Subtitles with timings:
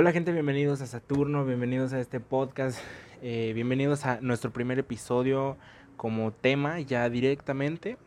[0.00, 2.78] Hola gente, bienvenidos a Saturno, bienvenidos a este podcast,
[3.20, 5.56] eh, bienvenidos a nuestro primer episodio
[5.96, 7.98] como tema ya directamente.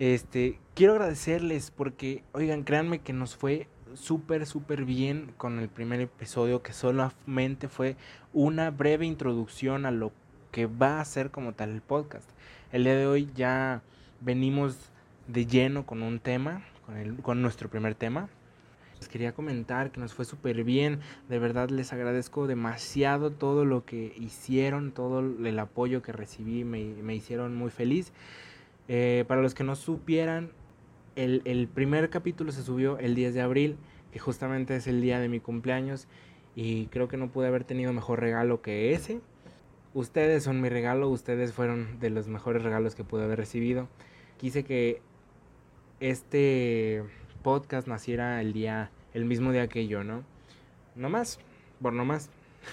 [0.00, 6.00] Este, quiero agradecerles porque, oigan, créanme que nos fue súper, súper bien con el primer
[6.00, 7.94] episodio que solamente fue
[8.32, 10.10] una breve introducción a lo
[10.50, 12.28] que va a ser como tal el podcast.
[12.72, 13.82] El día de hoy ya
[14.20, 14.90] venimos
[15.28, 18.28] de lleno con un tema, con, el, con nuestro primer tema,
[19.04, 21.00] les quería comentar que nos fue súper bien.
[21.28, 26.64] De verdad les agradezco demasiado todo lo que hicieron, todo el apoyo que recibí.
[26.64, 28.14] Me, hicieron muy feliz.
[28.88, 30.52] Eh, para los que no supieran,
[31.16, 33.76] el, el, primer capítulo se subió el 10 de abril,
[34.10, 36.08] que justamente es el día de mi cumpleaños.
[36.56, 39.20] Y creo que no pude haber tenido mejor regalo que ese.
[39.92, 43.86] Ustedes son mi regalo, ustedes fueron de los mejores regalos que pude haber recibido.
[44.38, 45.02] Quise que
[46.00, 47.04] este
[47.44, 50.22] podcast naciera el día, el mismo día que yo, ¿no?
[50.94, 51.38] No más,
[51.80, 52.28] por no más.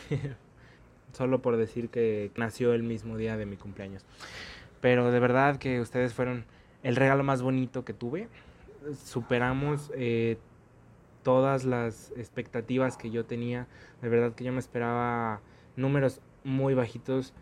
[1.13, 4.05] Solo por decir que nació el mismo día de mi cumpleaños.
[4.81, 6.45] Pero de verdad que ustedes fueron
[6.83, 8.27] el regalo más bonito que tuve.
[9.05, 10.37] Superamos eh,
[11.23, 13.67] todas las expectativas que yo tenía.
[14.01, 15.41] De verdad que yo me esperaba
[15.75, 17.33] números muy bajitos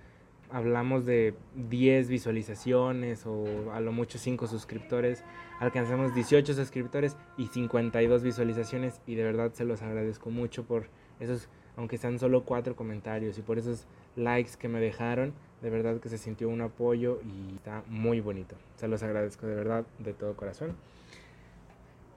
[0.51, 5.23] hablamos de 10 visualizaciones o a lo mucho 5 suscriptores,
[5.59, 10.87] alcanzamos 18 suscriptores y 52 visualizaciones y de verdad se los agradezco mucho por
[11.19, 15.99] esos, aunque sean solo 4 comentarios y por esos likes que me dejaron, de verdad
[15.99, 18.55] que se sintió un apoyo y está muy bonito.
[18.77, 20.75] Se los agradezco de verdad de todo corazón.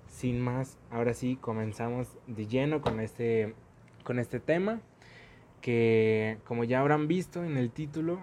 [0.09, 3.55] Sin más, ahora sí comenzamos de lleno con este,
[4.05, 4.81] con este tema
[5.63, 8.19] que como ya habrán visto en el título,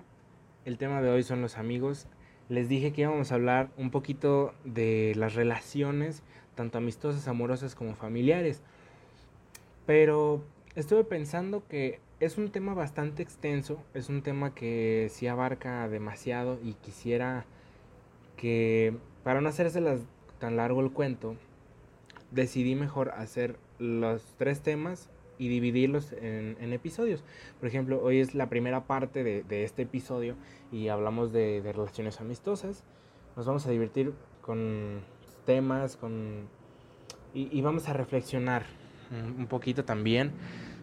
[0.65, 2.05] el tema de hoy son los amigos.
[2.49, 6.21] Les dije que íbamos a hablar un poquito de las relaciones,
[6.53, 8.61] tanto amistosas, amorosas como familiares.
[9.87, 10.43] Pero
[10.75, 16.59] estuve pensando que es un tema bastante extenso, es un tema que sí abarca demasiado
[16.61, 17.45] y quisiera
[18.35, 20.01] que, para no hacérselas
[20.39, 21.35] tan largo el cuento,
[22.31, 27.23] decidí mejor hacer los tres temas y dividirlos en, episodios.
[27.59, 30.35] Por ejemplo, hoy es la primera parte de, este episodio
[30.71, 32.83] y hablamos de, relaciones amistosas.
[33.35, 35.01] Nos vamos a divertir con
[35.45, 36.47] temas, con
[37.33, 38.65] y, vamos a reflexionar
[39.11, 40.33] un poquito también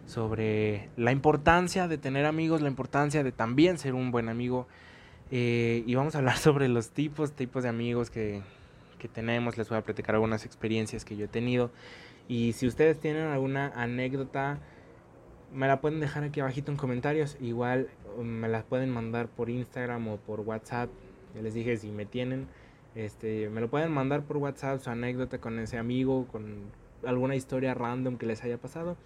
[0.05, 4.67] sobre la importancia de tener amigos, la importancia de también ser un buen amigo.
[5.29, 8.41] Eh, y vamos a hablar sobre los tipos, tipos de amigos que,
[8.97, 9.57] que tenemos.
[9.57, 11.69] Les voy a platicar algunas experiencias que yo he tenido.
[12.27, 14.59] Y si ustedes tienen alguna anécdota,
[15.53, 17.37] me la pueden dejar aquí abajito en comentarios.
[17.39, 20.89] Igual um, me la pueden mandar por Instagram o por WhatsApp.
[21.35, 22.47] Ya les dije si me tienen.
[22.95, 26.71] Este, me lo pueden mandar por WhatsApp su anécdota con ese amigo, con
[27.05, 28.97] alguna historia random que les haya pasado.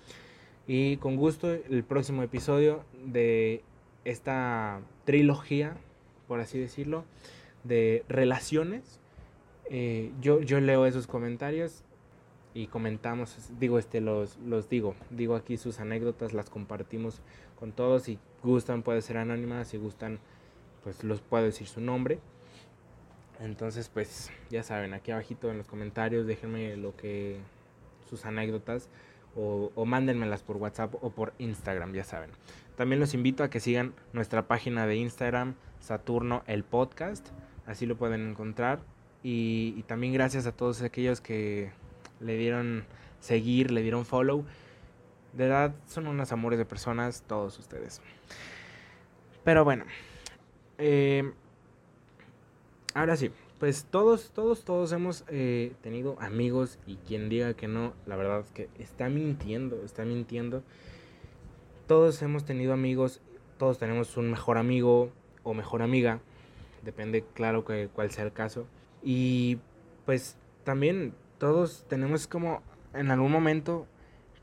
[0.66, 3.64] Y con gusto el próximo episodio de
[4.06, 5.76] esta trilogía,
[6.28, 7.04] por así decirlo,
[7.64, 9.00] de relaciones.
[9.70, 11.84] Eh, yo, yo leo esos comentarios
[12.54, 17.22] y comentamos, digo, este, los, los digo, digo aquí sus anécdotas, las compartimos
[17.60, 20.20] con todos, si gustan puede ser anónimas, si gustan
[20.84, 22.20] pues los puedo decir su nombre.
[23.40, 27.38] Entonces pues ya saben, aquí abajito en los comentarios déjenme lo que,
[28.10, 28.90] sus anécdotas
[29.36, 32.32] o, o mándenmelas por WhatsApp o por Instagram, ya saben.
[32.76, 37.30] También los invito a que sigan nuestra página de Instagram, Saturno el Podcast,
[37.66, 38.80] así lo pueden encontrar.
[39.24, 41.72] Y también gracias a todos aquellos que
[42.22, 42.86] le dieron
[43.20, 44.46] seguir, le dieron follow.
[45.34, 48.02] De verdad, son unos amores de personas, todos ustedes.
[49.44, 49.86] Pero bueno,
[50.78, 51.32] eh,
[52.94, 57.94] ahora sí, pues todos, todos, todos hemos eh, tenido amigos y quien diga que no,
[58.06, 60.64] la verdad es que está mintiendo, está mintiendo.
[61.88, 63.22] Todos hemos tenido amigos,
[63.58, 65.12] todos tenemos un mejor amigo
[65.44, 66.20] o mejor amiga,
[66.84, 68.66] depende claro que cuál sea el caso.
[69.04, 69.60] Y
[70.06, 72.62] pues también todos tenemos como
[72.94, 73.88] en algún momento,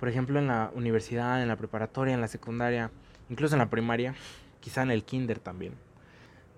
[0.00, 2.91] por ejemplo en la universidad, en la preparatoria, en la secundaria,
[3.30, 4.16] incluso en la primaria,
[4.59, 5.74] quizá en el kinder también.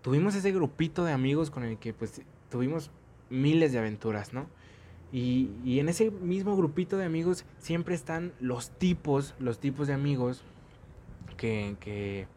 [0.00, 2.90] Tuvimos ese grupito de amigos con el que pues tuvimos
[3.28, 4.46] miles de aventuras, ¿no?
[5.12, 9.92] Y, y en ese mismo grupito de amigos siempre están los tipos, los tipos de
[9.92, 10.42] amigos
[11.36, 12.28] que, que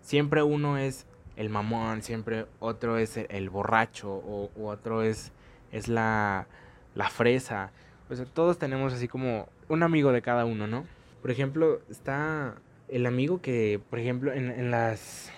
[0.00, 5.32] siempre uno es el mamón, siempre otro es el, borracho o, o, otro es,
[5.72, 6.46] es la,
[6.94, 7.70] la fresa.
[8.10, 10.84] O sea, todos tenemos así como un amigo de cada uno, ¿no?
[11.20, 12.54] Por ejemplo, está
[12.88, 15.32] el amigo que, por ejemplo, en, en las...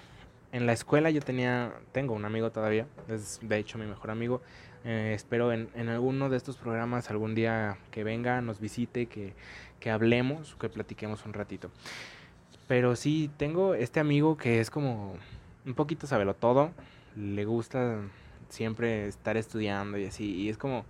[0.52, 4.40] En la escuela yo tenía, tengo un amigo todavía, es de hecho mi mejor amigo.
[4.84, 9.32] Eh, espero en, en, alguno de estos programas algún día que venga, nos visite, que,
[9.80, 11.70] que hablemos, que platiquemos un ratito.
[12.68, 15.16] Pero sí, tengo este amigo que es como
[15.66, 16.70] un poquito sabelo todo,
[17.16, 18.00] le gusta
[18.48, 20.84] siempre estar estudiando y así, y es como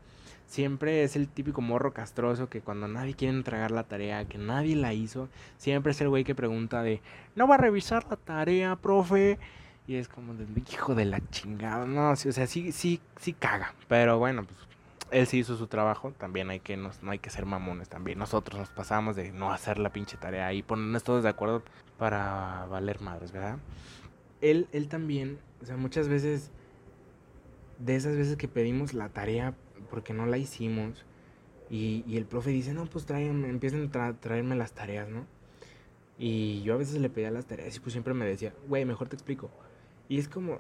[0.55, 4.77] siempre es el típico morro castroso que cuando nadie quiere entregar la tarea, que nadie
[4.77, 5.29] la hizo,
[5.59, 7.03] siempre es el güey que pregunta de,
[7.35, 9.41] ¿no va a revisar la tarea, profe?
[9.89, 13.75] Y es como, de, hijo de la chingada, no, o sea, sí, sí, sí caga,
[13.89, 14.57] pero bueno, pues
[15.11, 18.61] él sí hizo su trabajo, también hay que, no hay que ser mamones también, nosotros
[18.61, 21.65] nos pasamos de no hacer la pinche tarea y ponernos todos de acuerdo
[21.99, 23.59] para valer madres, ¿verdad?
[24.41, 26.53] Él, él también, o sea, muchas veces,
[27.81, 29.55] de esas veces que pedimos la tarea
[29.95, 31.05] porque no la hicimos.
[31.71, 35.25] Y, y el profe dice, no, pues tráiganme, empiecen a traerme las tareas, ¿no?
[36.19, 39.09] Y yo a veces le pedía las tareas y pues siempre me decía, güey, mejor
[39.09, 39.51] te explico.
[40.09, 40.59] Y es como,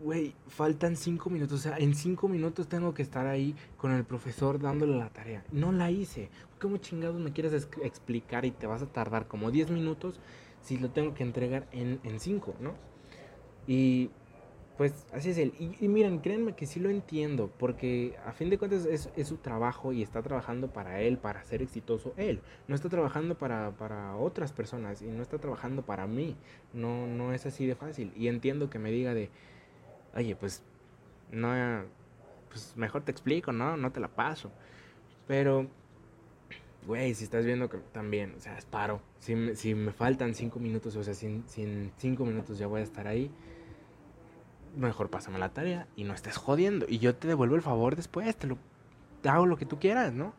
[0.00, 4.04] güey, faltan cinco minutos, o sea, en cinco minutos tengo que estar ahí con el
[4.04, 5.44] profesor dándole la tarea.
[5.50, 6.28] No la hice.
[6.60, 10.20] ¿Cómo chingados me quieres explicar y te vas a tardar como diez minutos
[10.60, 12.74] si lo tengo que entregar en, en cinco, ¿no?
[13.66, 14.10] Y
[14.76, 15.52] pues así es él.
[15.58, 19.92] Y, miren, créanme que sí lo entiendo, porque a fin de cuentas es, su trabajo
[19.92, 22.40] y está trabajando para él, para ser exitoso él.
[22.68, 26.36] No está trabajando para, para, otras personas y no está trabajando para mí.
[26.72, 28.12] No, no es así de fácil.
[28.16, 29.28] Y entiendo que me diga de,
[30.14, 30.62] oye, pues,
[31.30, 31.84] no,
[32.48, 33.76] pues mejor te explico, ¿no?
[33.76, 34.50] No te la paso.
[35.28, 35.66] Pero,
[36.86, 39.02] güey, si estás viendo que también, o sea, es paro.
[39.18, 42.84] Si, si me faltan cinco minutos, o sea, sin, sin cinco minutos ya voy a
[42.84, 43.30] estar ahí
[44.76, 46.86] mejor pásame la tarea y no estés jodiendo.
[46.88, 48.58] Y yo te devuelvo el favor después, te lo
[49.24, 50.34] hago lo que tú quieras, ¿no?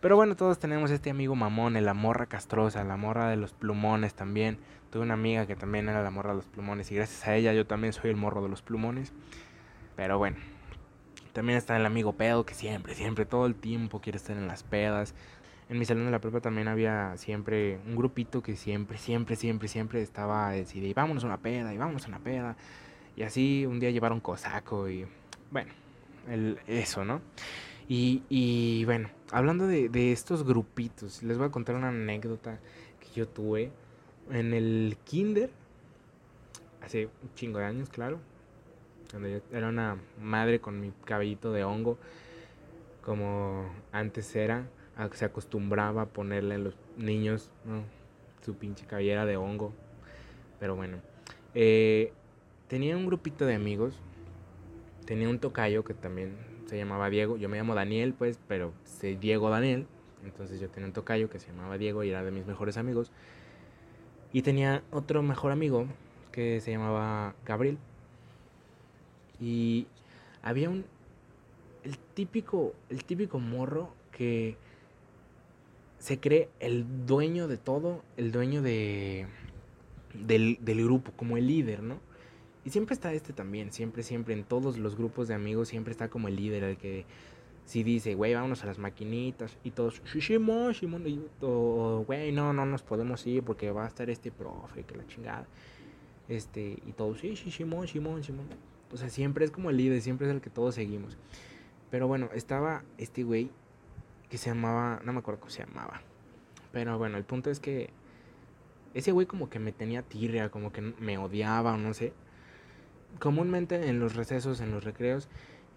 [0.00, 4.14] Pero bueno, todos tenemos este amigo mamón, la morra castrosa, la morra de los plumones
[4.14, 4.58] también.
[4.90, 7.52] Tuve una amiga que también era la morra de los plumones y gracias a ella
[7.52, 9.12] yo también soy el morro de los plumones.
[9.96, 10.36] Pero bueno,
[11.32, 14.62] también está el amigo pedo que siempre, siempre, todo el tiempo quiere estar en las
[14.62, 15.14] pedas.
[15.68, 19.68] En mi salón de la prepa también había siempre un grupito que siempre, siempre, siempre,
[19.68, 22.56] siempre estaba decidido, vámonos a una peda, y vámonos a una peda.
[23.18, 25.04] Y así un día llevaron cosaco y
[25.50, 25.72] bueno,
[26.28, 27.20] el, eso, ¿no?
[27.88, 32.60] Y, y bueno, hablando de, de, estos grupitos, les voy a contar una anécdota
[33.00, 33.72] que yo tuve
[34.30, 35.50] en el kinder,
[36.80, 38.20] hace un chingo de años, claro,
[39.10, 41.98] cuando yo era una madre con mi cabellito de hongo,
[43.02, 44.68] como antes era,
[45.14, 47.50] se acostumbraba a ponerle a los niños
[48.44, 49.72] su pinche cabellera de hongo,
[50.60, 50.98] pero bueno,
[51.54, 52.12] eh,
[52.68, 53.94] tenía un grupito de amigos.
[55.06, 56.36] Tenía un tocayo que también
[56.66, 57.36] se llamaba Diego.
[57.36, 59.86] Yo me llamo Daniel, pues, pero se Diego Daniel.
[60.24, 63.10] Entonces yo tenía un tocayo que se llamaba Diego y era de mis mejores amigos.
[64.32, 65.86] Y tenía otro mejor amigo
[66.30, 67.78] que se llamaba Gabriel.
[69.40, 69.86] Y
[70.42, 70.84] había un
[71.84, 74.56] el típico el típico morro que
[75.98, 79.26] se cree el dueño de todo, el dueño de
[80.12, 82.07] del, del grupo, como el líder, ¿no?
[82.64, 86.08] Y siempre está este también, siempre, siempre, en todos los grupos de amigos, siempre está
[86.08, 87.06] como el líder, el que
[87.64, 91.04] si dice, güey, vámonos a las maquinitas, y todos, Shimon, Shimon,
[92.06, 95.46] güey, no, no nos podemos ir porque va a estar este profe, que la chingada.
[96.28, 98.46] Este, y todos, sí, sí, Simón, Simón, Simón.
[98.92, 101.16] O sea, siempre es como el líder, siempre es el que todos seguimos.
[101.90, 103.50] Pero bueno, estaba este güey
[104.28, 106.02] que se llamaba, no me acuerdo cómo se llamaba.
[106.72, 107.90] Pero bueno, el punto es que
[108.94, 112.12] ese güey como que me tenía tirria, como que me odiaba o no sé
[113.18, 115.28] comúnmente en los recesos, en los recreos,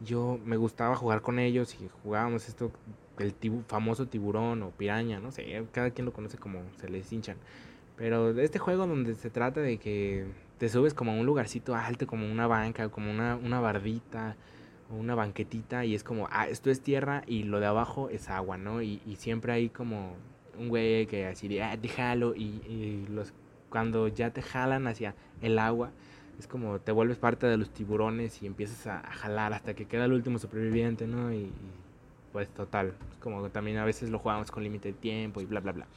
[0.03, 2.71] yo me gustaba jugar con ellos y jugábamos esto,
[3.19, 3.33] el
[3.67, 7.37] famoso tiburón o piraña, no sé, cada quien lo conoce como se les hinchan.
[7.95, 10.25] Pero este juego donde se trata de que
[10.57, 14.35] te subes como a un lugarcito alto, como una banca, como una, una bardita
[14.91, 18.29] o una banquetita y es como, ah, esto es tierra y lo de abajo es
[18.29, 18.81] agua, ¿no?
[18.81, 20.15] Y, y siempre hay como
[20.57, 23.33] un güey que así de, ah, déjalo y, y los,
[23.69, 25.91] cuando ya te jalan hacia el agua,
[26.41, 30.05] es como te vuelves parte de los tiburones y empiezas a, jalar hasta que queda
[30.05, 31.31] el último superviviente, ¿no?
[31.31, 31.51] Y,
[32.33, 35.59] pues total, es como también a veces lo jugamos con límite de tiempo y bla,
[35.59, 35.87] bla, bla.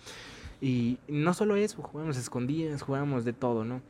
[0.60, 3.80] Y no solo eso, jugamos escondidas, jugamos de todo, ¿no?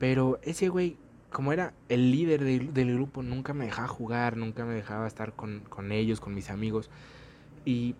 [0.00, 0.96] Pero ese güey,
[1.30, 5.60] como era el líder del grupo, nunca me dejaba jugar, nunca me dejaba estar con,
[5.68, 6.90] con ellos, con mis amigos.
[7.64, 7.94] Y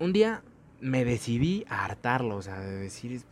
[0.00, 0.42] un día
[0.80, 3.22] me decidí a hartarlo, o sea, de decir,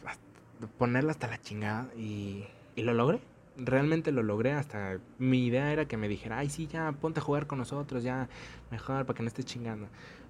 [0.79, 2.45] ponerlo hasta la chingada y,
[2.77, 3.21] y lo logré
[3.57, 7.23] realmente lo logré hasta mi idea era que me dijera, ay sí, ya ponte a
[7.23, 8.29] jugar con nosotros, ya
[8.71, 9.89] mejor para que no estés chingando.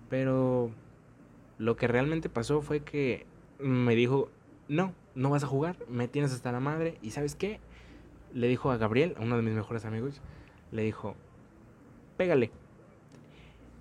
[0.08, 0.70] Pero
[1.58, 3.26] lo que realmente pasó fue que
[3.58, 4.30] me dijo,
[4.68, 6.98] no, no vas a jugar, me tienes hasta la madre.
[7.02, 7.60] ¿Y sabes qué?
[8.32, 10.20] Le dijo a Gabriel, uno de mis mejores amigos,
[10.72, 11.14] le dijo,
[12.16, 12.50] pégale.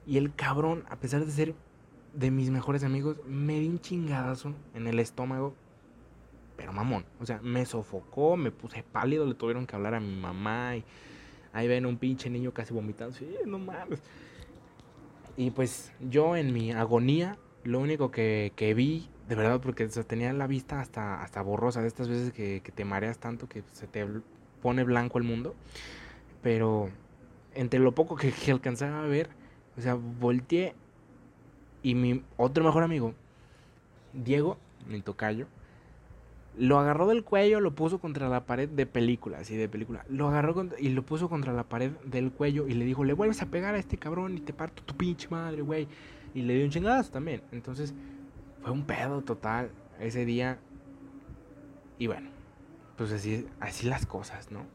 [0.05, 1.55] Y el cabrón, a pesar de ser
[2.13, 5.55] de mis mejores amigos, me dio un chingadazo en el estómago.
[6.63, 10.15] Pero mamón, o sea, me sofocó, me puse pálido, le tuvieron que hablar a mi
[10.15, 10.85] mamá y
[11.51, 13.13] ahí ven un pinche niño casi vomitando.
[13.13, 14.01] Sí, no mames.
[15.35, 20.47] Y pues yo en mi agonía, lo único que, vi, de verdad, porque tenía la
[20.47, 24.07] vista hasta, hasta borrosa, de estas veces que, que te mareas tanto que se te
[24.61, 25.55] pone blanco el mundo.
[26.41, 26.87] Pero
[27.55, 29.27] entre lo poco que, que alcanzaba a ver,
[29.77, 30.75] o sea, volteé
[31.81, 33.13] y mi otro mejor amigo,
[34.13, 35.47] Diego, mi tocayo,
[36.57, 40.05] lo agarró del cuello, lo puso contra la pared de película, así de película.
[40.07, 43.41] Lo agarró y lo puso contra la pared del cuello y le dijo, le vuelves
[43.41, 45.87] a pegar a este cabrón y te parto tu pinche madre, güey.
[46.35, 47.41] Y le dio un chingadazo también.
[47.51, 47.93] Entonces,
[48.61, 50.59] fue un pedo total ese día.
[51.97, 52.29] Y bueno,
[52.97, 54.65] pues así, así las cosas, ¿no?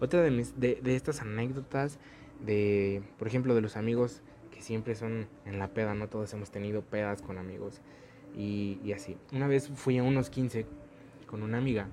[0.00, 1.98] Otra de, mis, de, de estas anécdotas
[2.44, 4.22] de, por ejemplo, de los amigos
[4.52, 6.08] que siempre son en la peda, ¿no?
[6.08, 7.80] Todos hemos tenido pedas con amigos
[8.36, 9.16] y, y así.
[9.32, 10.66] Una vez fui a unos 15
[11.28, 11.86] con una amiga.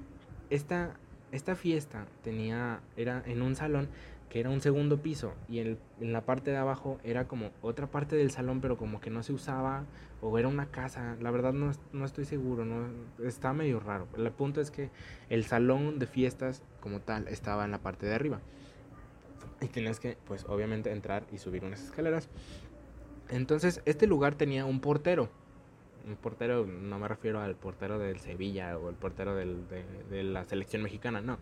[0.50, 0.96] Esta,
[1.32, 3.90] esta fiesta tenía, era en un salón
[4.30, 7.88] que era un segundo piso y en, en, la parte de abajo era como otra
[7.88, 9.86] parte del salón pero como que no se usaba
[10.22, 12.88] o era una casa, la verdad no, no estoy seguro, no
[13.24, 14.08] está medio raro.
[14.18, 14.90] El punto es que
[15.30, 18.42] el salón de fiestas como tal estaba en la parte de arriba
[19.62, 22.30] y tenías que pues obviamente entrar y subir unas escaleras.
[23.30, 25.30] Entonces este lugar tenía un portero
[26.08, 29.68] un portero, no me refiero al portero del Sevilla o el portero del,
[30.10, 31.38] de, la selección mexicana, no.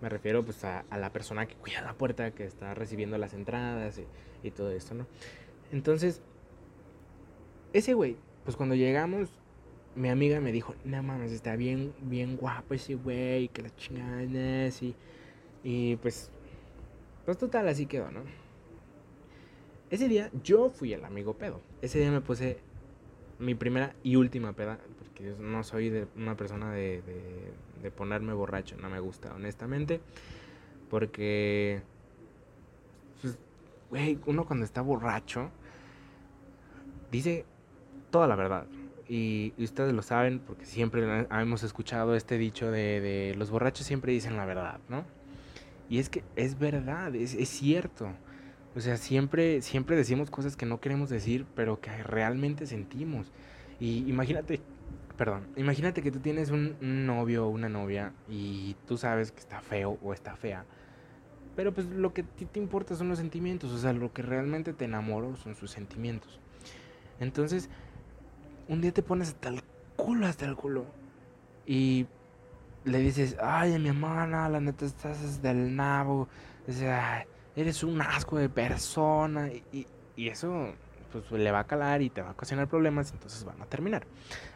[0.00, 4.00] Me refiero pues a, la persona que cuida la puerta, que está recibiendo las entradas
[4.42, 5.06] y, todo esto, ¿no?
[5.70, 6.20] Entonces,
[7.72, 9.30] ese güey, pues cuando llegamos,
[9.94, 14.22] mi amiga me dijo, no mames, está bien, bien guapo ese güey, que la chingada
[14.22, 14.94] y,
[15.62, 16.30] y pues,
[17.24, 18.22] pues total, así quedó, ¿no?
[19.92, 21.60] Ese día yo fui el amigo pedo.
[21.82, 22.56] Ese día me puse
[23.42, 27.02] mi primera y última peda, porque no soy de una persona de,
[27.82, 30.00] de, ponerme borracho, no me gusta, honestamente,
[30.88, 31.82] porque,
[33.20, 33.38] pues,
[33.90, 35.50] güey, uno cuando está borracho,
[37.10, 37.44] dice
[38.10, 38.66] toda la verdad.
[39.08, 44.12] Y, ustedes lo saben porque siempre hemos escuchado este dicho de, de, los borrachos siempre
[44.12, 45.04] dicen la verdad, ¿no?
[45.90, 48.08] Y es que es verdad, es, es cierto.
[48.74, 53.30] O sea, siempre, siempre decimos cosas que no queremos decir, pero que realmente sentimos.
[53.78, 54.60] Y imagínate,
[55.16, 59.60] perdón, imagínate que tú tienes un, novio o una novia y tú sabes que está
[59.60, 60.64] feo o está fea.
[61.54, 64.72] Pero pues lo que ti te importa son los sentimientos, o sea, lo que realmente
[64.72, 66.40] te enamoró son sus sentimientos.
[67.20, 67.68] Entonces,
[68.68, 69.62] un día te pones hasta el
[69.96, 70.86] culo, hasta el culo.
[71.66, 72.06] Y
[72.84, 76.28] le dices, ay, mi hermana, la neta estás del nabo.
[76.66, 80.72] O sea, eres un asco de persona y, y, eso
[81.10, 84.06] pues le va a calar y te va a ocasionar problemas, entonces van a terminar.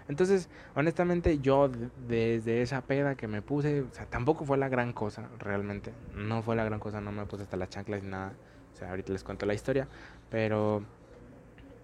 [0.08, 1.70] Entonces, honestamente, yo
[2.08, 5.92] desde esa peda que me puse, o sea, tampoco fue la gran cosa, realmente.
[6.14, 8.32] No fue la gran cosa, no me puse hasta las chanclas ni nada.
[8.72, 9.88] O sea, ahorita les cuento la historia,
[10.30, 10.82] pero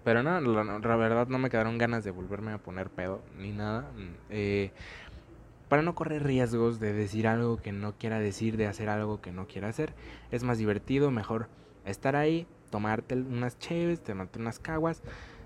[0.03, 3.85] pero no, la, verdad no me quedaron ganas de volverme a poner pedo ni nada.
[4.29, 4.71] Eh,
[5.69, 9.31] para no correr riesgos de decir algo que no quiera decir, de hacer algo que
[9.31, 9.93] no quiera hacer.
[10.31, 11.47] Es más divertido, mejor
[11.85, 15.01] estar ahí, tomarte unas cheves, tomarte unas caguas,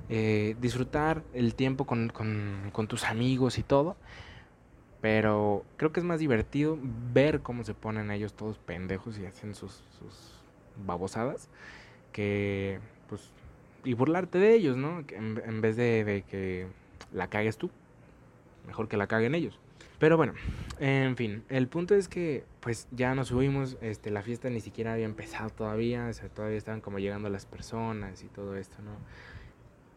[0.10, 2.12] eh, disfrutar el tiempo con,
[2.88, 3.96] tus amigos y todo.
[5.02, 6.78] Pero creo que es más divertido
[7.14, 9.84] ver cómo se ponen ellos todos pendejos y hacen sus,
[10.86, 11.50] babosadas
[12.12, 13.32] que pues
[13.84, 15.04] y burlarte de ellos, ¿no?
[15.10, 16.68] En, vez de, de que
[17.14, 17.70] la cagues tú,
[18.66, 19.60] mejor que la caguen ellos.
[20.00, 20.34] Pero bueno,
[20.80, 24.94] en fin, el punto es que pues ya nos subimos, este, la fiesta ni siquiera
[24.94, 28.92] había empezado todavía, o sea, todavía estaban como llegando las personas y todo esto, ¿no?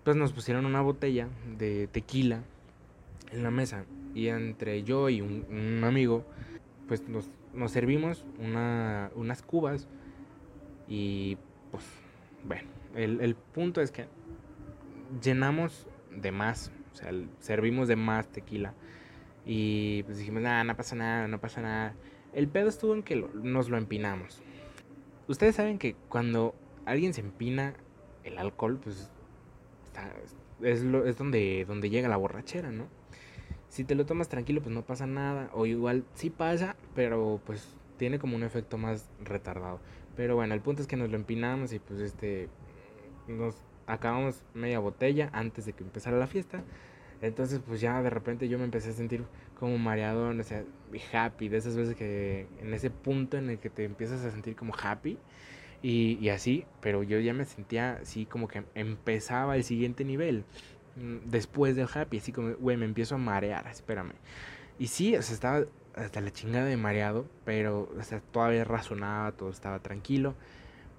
[0.05, 1.29] Pues nos pusieron una botella
[1.59, 2.43] de tequila
[3.31, 6.25] en la mesa y entre yo y un, amigo,
[6.89, 7.29] pues nos,
[7.71, 9.87] servimos una, unas cubas
[10.89, 11.37] y
[11.71, 11.85] pues
[12.45, 14.07] bueno, el, el punto es que
[15.23, 18.73] llenamos de más, o sea, servimos de más tequila
[19.45, 21.95] y pues dijimos, nada, no pasa nada, no pasa nada.
[22.33, 24.43] El pedo estuvo en que nos lo empinamos.
[25.29, 26.55] Ustedes saben que cuando
[26.85, 27.75] alguien se empina
[28.25, 29.11] el alcohol, pues
[30.63, 32.87] es, lo, es donde, donde llega la borrachera, ¿no?
[33.69, 35.51] Si te lo tomas tranquilo, pues no pasa nada.
[35.55, 39.81] O igual sí pasa, pero pues tiene como un efecto más retardado.
[40.17, 42.49] Pero bueno, el punto es que nos lo empinamos y pues este
[43.29, 43.55] nos
[43.87, 46.63] acabamos media botella antes de que empezara la fiesta.
[47.23, 49.25] Entonces, pues ya de repente yo me empecé a sentir
[49.59, 50.65] como mareado, o sea,
[51.13, 54.57] happy, de esas veces que en ese punto en el que te empiezas a sentir
[54.57, 55.19] como happy.
[55.83, 60.45] Y, y así, pero yo ya me sentía así como que empezaba el siguiente nivel
[60.97, 64.13] mm, después del happy, así como, güey, me empiezo a marear, espérame.
[64.79, 69.33] Y sí, o sea, estaba hasta la chingada de mareado, pero o sea, todavía razonaba,
[69.33, 70.35] todo estaba tranquilo.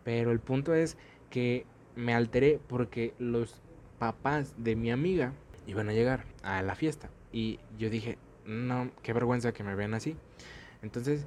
[0.04, 0.98] Pero el punto es
[1.30, 3.62] que me alteré porque los
[4.00, 5.34] papás de mi amiga
[5.68, 7.10] iban a llegar a la fiesta.
[7.32, 10.16] Y yo dije, no, qué vergüenza que me vean así.
[10.82, 11.26] Entonces,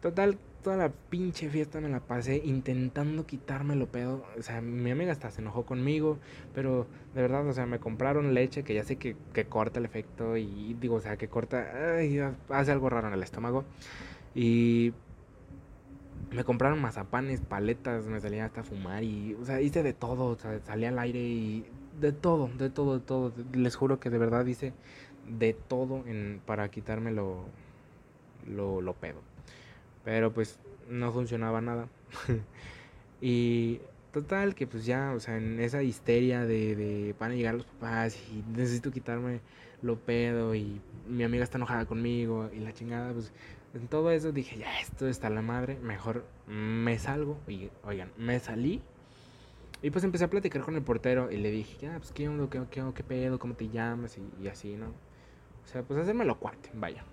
[0.00, 4.24] total, toda la pinche fiesta me la pasé intentando quitarme lo pedo.
[4.38, 6.18] O sea, mi amiga hasta se enojó conmigo,
[6.54, 9.86] pero de verdad, o sea, me compraron leche que ya sé que, que corta el
[9.86, 11.96] efecto y digo, o sea, que corta,
[12.50, 13.64] hace algo raro en el estómago.
[14.34, 14.92] Y
[16.30, 20.26] me compraron mazapanes, paletas, me salía hasta a fumar y, o sea, hice de todo,
[20.26, 21.64] o sea, salía al aire y
[22.00, 23.32] de todo, de todo, de todo.
[23.52, 24.72] Les juro que de verdad hice
[25.28, 27.44] de todo en, para quitarme lo,
[28.46, 29.20] lo, pedo.
[30.04, 31.88] Pero pues no funcionaba nada.
[33.20, 33.80] y
[34.12, 37.66] total que pues ya, o sea, en esa histeria de, de van a llegar los
[37.66, 39.40] papás y necesito quitarme
[39.82, 43.32] lo pedo y mi amiga está enojada conmigo y la chingada, pues
[43.74, 47.38] en todo eso dije, ya, esto está la madre, mejor me salgo.
[47.46, 48.80] Y oigan, me salí.
[49.82, 52.48] Y pues empecé a platicar con el portero y le dije, ya, pues qué onda,
[52.50, 54.88] qué, qué, qué pedo, cómo te llamas y, así, ¿no?
[54.88, 57.04] O sea, pues hacerme lo cuate, vaya.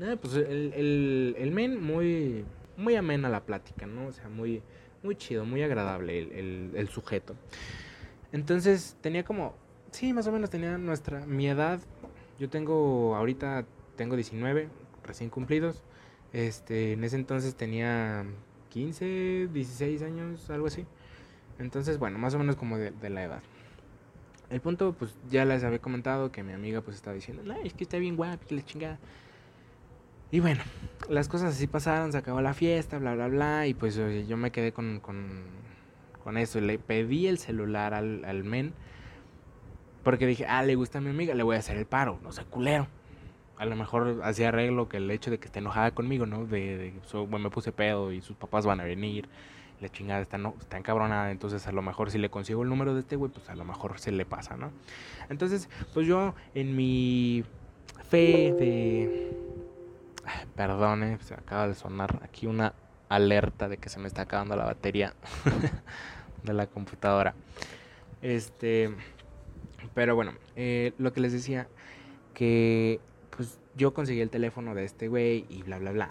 [0.00, 2.44] Eh, pues el, el, el, men muy,
[2.76, 4.08] muy amena la plática, ¿no?
[4.08, 4.62] O sea, muy,
[5.02, 7.34] muy chido, muy agradable el, el sujeto.
[8.32, 9.54] Entonces tenía como,
[9.92, 11.80] sí, más o menos tenía nuestra, mi edad.
[12.38, 13.64] Yo tengo, ahorita
[13.96, 14.68] tengo 19,
[15.04, 15.82] recién cumplidos.
[16.32, 18.26] Este, en ese entonces tenía
[18.70, 20.84] 15, 16 años, algo así.
[21.58, 23.42] Entonces, bueno, más o menos como de, la edad.
[24.50, 27.74] El punto, pues ya les había comentado que mi amiga pues estaba diciendo, no, es
[27.74, 28.98] que está bien guapo, que la chingada.
[30.30, 30.62] Y bueno,
[31.08, 33.66] las cosas así pasaron, se acabó la fiesta, bla, bla, bla.
[33.66, 35.44] Y pues yo me quedé con, con,
[36.22, 36.60] con eso.
[36.60, 38.74] Le pedí el celular al, al men.
[40.02, 42.32] Porque dije, ah, le gusta a mi amiga, le voy a hacer el paro, no
[42.32, 42.88] sé, culero
[43.56, 46.44] a lo mejor hacía arreglo que el hecho de que esté enojada conmigo, ¿no?
[46.46, 49.28] De, de bueno, me puse pedo y sus papás van a venir,
[49.80, 52.94] la chingada está, no, está encabronada, entonces a lo mejor si le consigo el número
[52.94, 54.70] de este güey, pues a lo mejor se le pasa, ¿no?
[55.28, 57.44] Entonces, pues yo en mi
[58.08, 59.36] fe de...
[60.56, 62.72] Perdone, se acaba de sonar aquí una
[63.08, 65.12] alerta de que se me está acabando la batería
[66.44, 67.34] de la computadora.
[68.22, 68.90] Este,
[69.92, 71.68] pero bueno, eh, lo que les decía,
[72.32, 73.00] que
[73.36, 76.10] pues yo conseguí el teléfono de este güey y bla, bla, bla.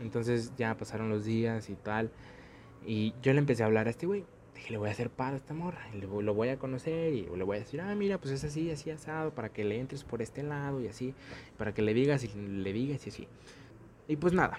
[0.00, 2.10] Entonces ya pasaron los días y tal.
[2.86, 4.24] Y yo le empecé a hablar a este güey.
[4.54, 5.86] Dije, le voy a hacer paro a esta morra.
[5.92, 8.70] Y lo voy a conocer y le voy a decir, ah, mira, pues es así,
[8.70, 11.14] así asado, para que le entres por este lado y así.
[11.58, 13.28] Para que le digas y le digas y así.
[14.08, 14.58] Y pues nada,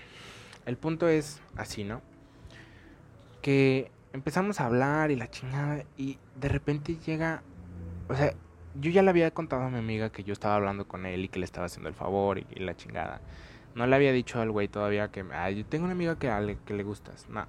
[0.66, 2.02] el punto es así, ¿no?
[3.42, 7.44] Que empezamos a hablar y la chingada y de repente llega,
[8.10, 8.34] o sea,
[8.76, 11.30] yo ya le había contado a mi amiga que yo estaba hablando con él y
[11.30, 13.22] que le estaba haciendo el favor y, la chingada.
[13.76, 16.58] No le había dicho al güey todavía que, ay, yo tengo una amiga que, le,
[16.66, 17.28] que le gustas.
[17.30, 17.48] No.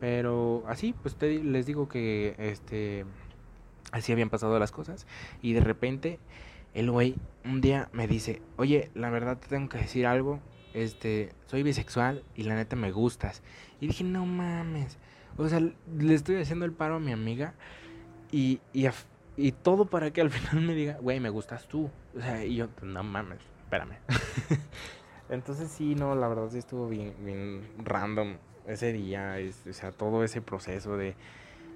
[0.00, 3.04] Pero así, pues te, les digo que, este,
[3.92, 5.06] así habían pasado las cosas.
[5.42, 6.18] Y de repente,
[6.74, 10.40] el güey un día me dice, oye, la verdad te tengo que decir algo.
[10.74, 13.42] Este, soy bisexual y la neta me gustas.
[13.80, 14.98] Y dije, no mames.
[15.38, 17.54] O sea, le estoy haciendo el paro a mi amiga.
[18.30, 18.86] Y, y
[19.38, 21.90] y todo para que al final me diga, güey, me gustas tú.
[22.16, 23.98] O sea, y yo, no mames, espérame.
[25.28, 29.36] Entonces sí, no, la verdad sí estuvo bien, bien random ese día,
[29.68, 31.14] o sea, todo ese proceso de,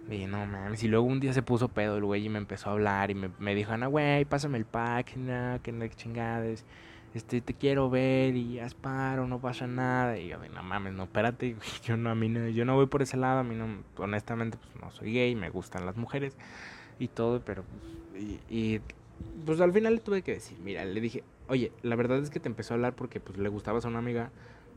[0.09, 0.83] de, no mames.
[0.83, 3.15] Y luego un día se puso pedo el güey y me empezó a hablar y
[3.15, 6.65] me, me dijo, no, güey, pásame el pack, no, que no chingades.
[7.13, 10.17] Este, te quiero ver y asparo, no pasa nada.
[10.19, 13.03] Y yo, no mames, no, espérate, yo no, a mí no, yo no voy por
[13.03, 16.37] ese lado, a mí no, honestamente, pues no soy gay, me gustan las mujeres
[16.99, 18.81] y todo, pero pues, y,
[19.45, 22.41] pues al final le tuve que decir, mira, le dije, oye, la verdad es que
[22.41, 24.31] te empezó a hablar porque pues le gustabas a una amiga,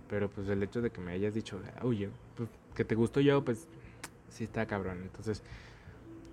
[0.09, 3.43] pero pues el hecho de que me hayas dicho, oye, pues que te gustó yo,
[3.43, 3.67] pues
[4.29, 5.01] sí está cabrón.
[5.03, 5.43] Entonces,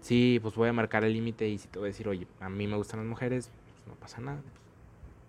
[0.00, 2.48] sí, pues voy a marcar el límite y si te voy a decir, oye, a
[2.48, 4.42] mí me gustan las mujeres, pues no pasa nada.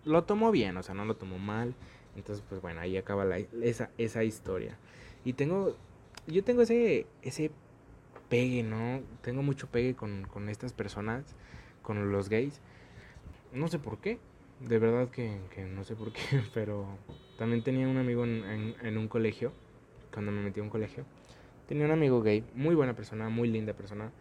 [0.06, 1.76] Lo tomó bien, o sea, no lo tomó mal.
[2.16, 4.78] Entonces, pues bueno, ahí acaba la, esa, esa historia.
[5.24, 5.76] Y tengo,
[6.28, 7.52] yo tengo ese, ese
[8.30, 9.02] pegue, ¿no?
[9.22, 11.24] Tengo mucho pegue con, con estas personas,
[11.84, 12.60] con los gays.
[13.54, 14.20] No sé por qué,
[14.62, 16.22] de verdad que, que no sé por qué,
[16.54, 16.86] pero
[17.42, 19.52] también tenía un amigo en, en, un colegio,
[20.14, 21.06] cuando me metí a un colegio.
[21.68, 24.12] Tenía un amigo gay, muy buena persona, muy linda persona.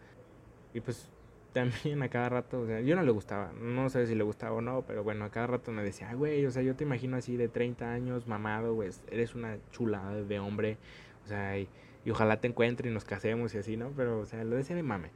[0.73, 1.11] Y pues
[1.53, 4.57] también a cada rato, o sea, yo no le gustaba, no sé si le gustaba
[4.57, 7.17] o no, pero bueno, a cada rato me decía, güey, o sea, yo te imagino
[7.17, 10.79] así de 30 años, mamado, güey, eres una chulada de hombre,
[11.25, 11.69] o sea, y
[12.05, 13.93] y ojalá te encuentre y nos casemos y así, ¿no?
[13.97, 15.11] Pero, o sea, lo decía de mame.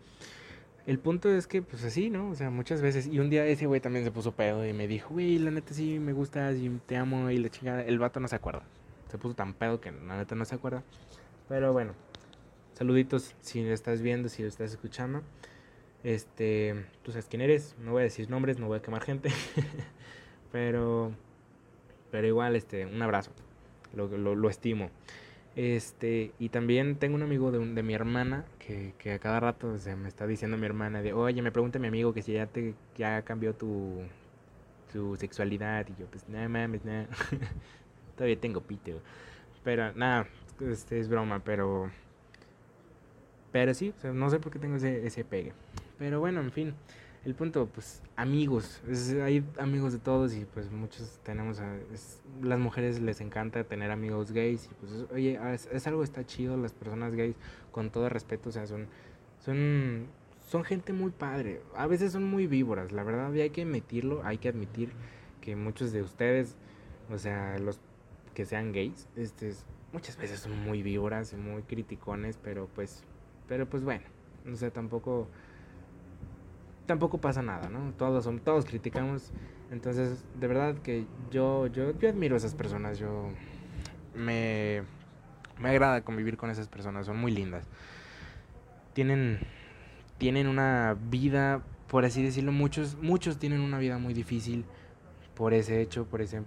[0.87, 2.31] El punto es que, pues así, ¿no?
[2.31, 3.07] O sea, muchas veces.
[3.07, 5.73] Y un día ese güey también se puso pedo y me dijo, güey, la neta
[5.73, 7.83] sí me gustas y te amo y la chingada.
[7.83, 8.63] El vato no se acuerda.
[9.11, 10.83] Se puso tan pedo que la neta no se acuerda.
[11.49, 11.95] Pero bueno,
[12.75, 15.23] saluditos si lo estás viendo, si lo estás escuchando.
[16.03, 17.77] Este, tú sabes quién eres.
[17.79, 19.31] No voy a decir nombres, no voy a quemar gente.
[20.53, 21.13] pero,
[22.11, 23.31] pero igual, este, un abrazo.
[23.95, 24.91] Lo, lo, lo estimo.
[25.57, 29.79] Este, y también tengo un amigo de, de mi hermana que, que, a cada rato
[29.79, 32.47] se me está diciendo mi hermana de, oye, me pregunta mi amigo que si ya
[32.47, 34.03] te ya cambió tu,
[34.93, 35.87] tu sexualidad.
[35.89, 37.07] Y yo, pues, nada mames, nada.
[38.17, 38.93] Todavía tengo pito.
[39.65, 40.27] Pero, nada,
[40.61, 41.91] este es broma, pero.
[43.53, 45.53] Pero sí, no sé por qué tengo ese, ese pegue.
[45.99, 46.75] Pero bueno, en fin
[47.25, 48.83] el punto, pues amigos,
[49.23, 51.77] hay amigos de todos y pues muchos tenemos, a,
[52.43, 56.73] las mujeres les encanta tener amigos gays y pues oye, es, algo está chido, las
[56.73, 57.35] personas gays
[57.73, 58.89] con todo respeto, o sea, son,
[59.39, 60.07] son,
[60.47, 64.37] son gente muy padre, a veces son muy víboras, la verdad hay que admitirlo, hay
[64.37, 64.91] que admitir
[65.41, 66.57] que muchos de ustedes,
[67.11, 67.81] o sea, los
[68.35, 69.55] que sean gays, este,
[69.95, 73.03] muchas veces son muy víboras y muy criticones, pero pues,
[73.49, 74.05] pero pues bueno,
[74.51, 75.29] o sea, tampoco
[76.87, 77.93] tampoco pasa nada, ¿no?
[77.93, 79.31] Todos, son, todos criticamos.
[79.71, 82.99] Entonces, de verdad que yo, yo, yo admiro a esas personas.
[82.99, 83.29] Yo
[84.15, 84.83] me,
[85.59, 87.07] me agrada convivir con esas personas.
[87.07, 87.67] Son muy lindas.
[88.93, 89.41] Tienen,
[90.19, 94.65] tienen una vida, por así decirlo, muchos, muchos tienen una vida muy difícil
[95.35, 96.43] por ese hecho, por ese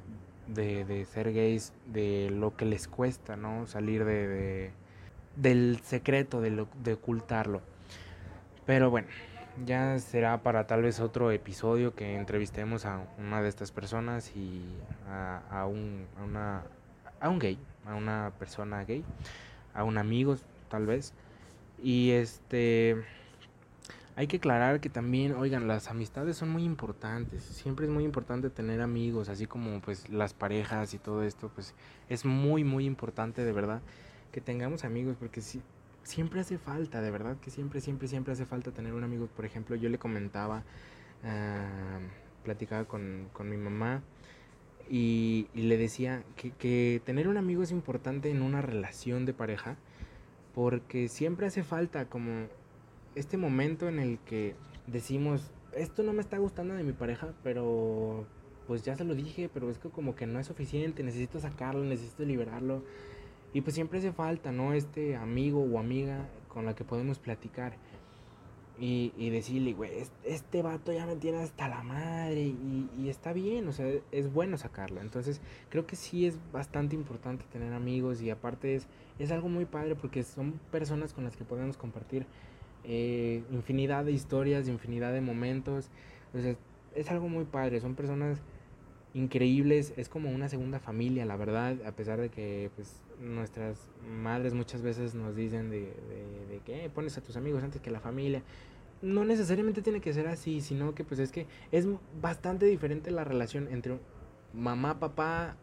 [0.48, 3.68] de, de ser gays, de lo que les cuesta, ¿no?
[3.68, 4.72] Salir de, de
[5.38, 7.62] del secreto, de, lo, de ocultarlo.
[8.66, 9.08] Pero bueno,
[9.66, 14.62] ya será para tal vez otro episodio que entrevistemos a una de estas personas y
[15.10, 16.64] a, a, un, a, una,
[17.20, 19.04] a un gay, a una persona gay,
[19.74, 20.38] a un amigo
[20.70, 21.14] tal vez.
[21.82, 23.04] Y este
[24.16, 27.44] hay que aclarar que también, oigan, las amistades son muy importantes.
[27.44, 31.76] Siempre es muy importante tener amigos, así como pues las parejas y todo esto, pues
[32.10, 33.82] es muy muy importante de verdad
[34.32, 35.62] que tengamos amigos porque si
[36.08, 39.28] siempre hace falta, de verdad que siempre, siempre, siempre hace falta tener un amigo.
[39.28, 40.64] Por ejemplo, yo le comentaba,
[41.24, 44.02] uh, platicaba con, con, mi mamá
[44.90, 49.34] y, y le decía que, que, tener un amigo es importante en una relación de
[49.34, 49.76] pareja
[50.56, 52.48] porque siempre hace falta como
[53.16, 54.56] este momento en el que
[54.88, 58.26] decimos, esto no me está gustando de mi pareja, pero
[58.66, 61.84] pues ya se lo dije, pero es que como que no es suficiente, necesito sacarlo,
[61.84, 62.84] necesito liberarlo
[63.58, 64.74] y pues siempre hace falta, ¿no?
[64.74, 67.74] Este amigo o amiga con la que podemos platicar.
[68.80, 69.90] Y, y decirle, güey,
[70.24, 74.60] este, vato ya me tiene hasta la madre y, está bien, o sea, es bueno
[74.60, 75.02] sacarlo.
[75.02, 75.42] Entonces,
[75.72, 78.86] creo que sí es bastante importante tener amigos y aparte es,
[79.18, 82.28] es algo muy padre porque son personas con las que podemos compartir
[82.84, 85.90] eh, infinidad de historias, infinidad de momentos.
[86.36, 86.56] O sea,
[86.94, 88.40] es algo muy padre, son personas
[89.18, 94.54] increíbles, es como una segunda familia, la verdad, a pesar de que pues nuestras madres
[94.54, 95.92] muchas veces nos dicen de,
[96.50, 98.44] de, que eh, pones a tus amigos antes que la familia.
[99.02, 101.88] No necesariamente tiene que ser así, sino que pues es que es
[102.22, 104.00] bastante diferente la relación entre
[104.54, 105.56] mamá, papá,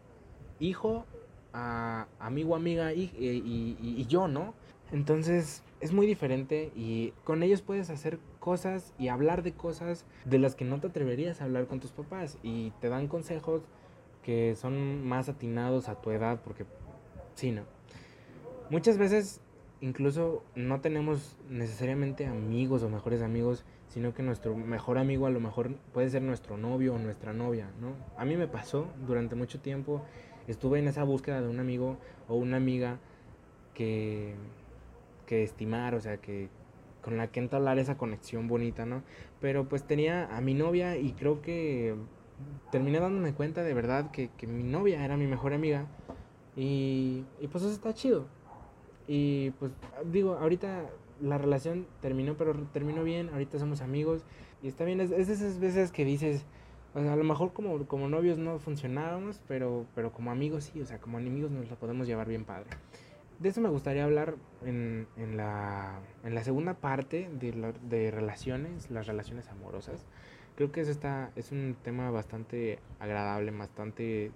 [0.59, 1.05] hijo,
[1.53, 4.53] a, amigo, amiga y, y, y yo, ¿no?
[4.91, 10.37] Entonces es muy diferente y con ellos puedes hacer cosas y hablar de cosas de
[10.37, 13.63] las que no te atreverías a hablar con tus papás y te dan consejos
[14.21, 16.63] que son más atinados a tu edad porque
[17.33, 17.63] sí, ¿no?
[18.69, 19.41] Muchas veces
[19.81, 25.39] incluso no tenemos necesariamente amigos o mejores amigos, sino que nuestro mejor amigo a lo
[25.39, 27.93] mejor puede ser nuestro novio o nuestra novia, ¿no?
[28.15, 30.03] A mí me pasó durante mucho tiempo,
[30.47, 32.99] estuve en esa búsqueda de un amigo o una amiga
[33.73, 34.35] que
[35.25, 36.49] que estimar, o sea, que
[37.05, 39.03] con la que entablar esa conexión bonita, ¿no?
[39.39, 41.93] Pero pues tenía a mi novia y creo que
[42.71, 45.85] terminé dándome cuenta de verdad que, que mi novia era mi mejor amiga
[46.55, 48.25] y, y pues eso está chido.
[49.07, 49.71] Y pues
[50.11, 50.89] digo, ahorita
[51.21, 54.23] la relación terminó, pero terminó bien, ahorita somos amigos
[54.63, 56.43] y está bien, es, es esas veces que dices,
[56.95, 60.81] o sea, a lo mejor como, como novios no funcionábamos, pero, pero como amigos sí,
[60.81, 62.71] o sea, como enemigos nos la podemos llevar bien padre
[63.39, 68.89] de eso me gustaría hablar en, en, la, en la segunda parte de, de relaciones,
[68.89, 70.05] las relaciones amorosas.
[70.55, 74.31] Creo que es, esta, es un tema bastante agradable, bastante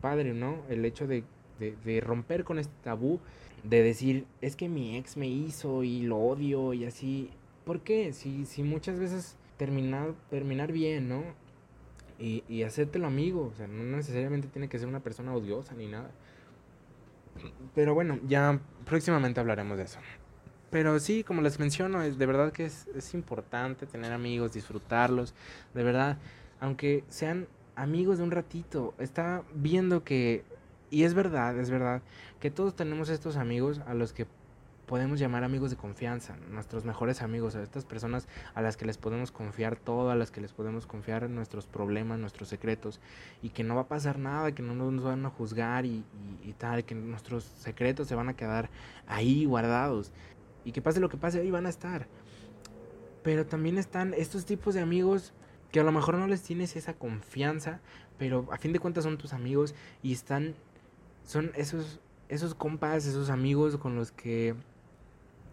[0.00, 0.58] padre, ¿no?
[0.68, 1.24] El hecho de,
[1.60, 3.20] de, de, romper con este tabú,
[3.62, 7.30] de decir, es que mi ex me hizo y lo odio y así.
[7.64, 8.12] ¿Por qué?
[8.12, 11.22] Si, si muchas veces terminar, terminar bien, ¿no?
[12.18, 15.86] Y, y hacértelo amigo, o sea, no necesariamente tiene que ser una persona odiosa ni
[15.86, 16.10] nada
[17.74, 19.98] Pero bueno, ya próximamente hablaremos de eso.
[20.70, 25.34] Pero sí, como les menciono, es de verdad que es, es importante tener amigos, disfrutarlos,
[25.74, 26.18] de verdad,
[26.60, 30.44] aunque sean amigos de un ratito, está viendo que,
[30.90, 32.02] y es verdad, es verdad,
[32.38, 34.26] que todos tenemos estos amigos a los que
[34.90, 38.98] podemos llamar amigos de confianza, nuestros mejores amigos, a estas personas a las que les
[38.98, 42.98] podemos confiar todo, a las que les podemos confiar nuestros problemas, nuestros secretos,
[43.40, 46.04] y que no va a pasar nada, que no nos van a juzgar y,
[46.42, 48.68] y, tal, que nuestros secretos se van a quedar
[49.06, 50.10] ahí guardados,
[50.64, 52.08] y que pase lo que pase, ahí van a estar.
[53.22, 55.32] Pero también están estos tipos de amigos
[55.70, 57.78] que a lo mejor no les tienes esa confianza,
[58.18, 59.72] pero a fin de cuentas son tus amigos
[60.02, 60.56] y están,
[61.24, 64.56] son esos, esos compas, esos amigos con los que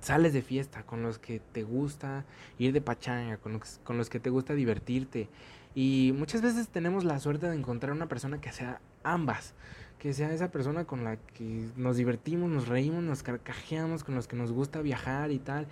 [0.01, 2.25] sales de fiesta, con los que te gusta
[2.59, 5.29] ir de pachanga, con los, con los que te gusta divertirte.
[5.75, 9.53] Y muchas veces tenemos la suerte de encontrar una persona que sea ambas,
[9.99, 14.27] que sea esa persona con la que nos divertimos, nos reímos, nos carcajeamos, con los
[14.27, 15.67] que nos gusta viajar y tal.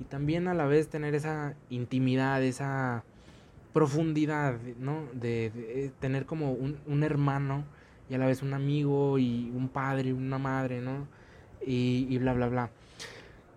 [0.00, 3.04] Y también a la vez tener esa intimidad, esa
[3.72, 5.04] profundidad, ¿no?
[5.12, 7.64] De, eh, tener como un, un, hermano
[8.08, 11.06] y a la vez un amigo y un padre, una madre, ¿no?
[11.66, 12.70] Y, y bla, bla, bla.